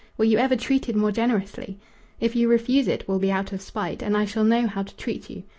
Were 0.17 0.25
you 0.25 0.39
ever 0.39 0.55
treated 0.55 0.95
more 0.95 1.11
generously? 1.11 1.77
If 2.19 2.35
you 2.35 2.47
refuse 2.47 2.87
it 2.87 3.07
will 3.07 3.19
be 3.19 3.31
out 3.31 3.53
of 3.53 3.61
spite, 3.61 4.01
and 4.01 4.17
I 4.17 4.25
shall 4.25 4.43
know 4.43 4.65
how 4.65 4.81
to 4.81 4.95
treat 4.97 5.29
you. 5.29 5.43